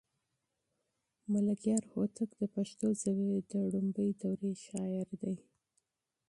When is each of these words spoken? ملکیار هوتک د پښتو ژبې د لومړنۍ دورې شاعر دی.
ملکیار 1.31 1.83
هوتک 1.93 2.29
د 2.41 2.43
پښتو 2.55 2.87
ژبې 3.01 3.31
د 3.51 3.53
لومړنۍ 3.71 4.09
دورې 4.21 4.51
شاعر 4.65 5.07
دی. 5.21 5.35